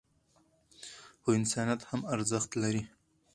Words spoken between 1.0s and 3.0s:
خو انسانیت هم ارزښت لري.